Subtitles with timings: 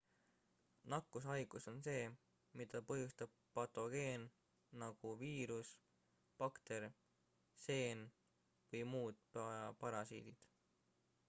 [0.91, 2.07] nakkushaigus on see
[2.61, 4.25] mida põhjustab patogeen
[4.85, 5.71] nagu viirus
[6.41, 6.89] bakter
[7.69, 8.05] seen
[8.71, 9.23] või muud
[9.85, 10.45] parasiidid